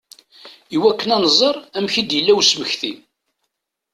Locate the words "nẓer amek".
1.23-1.95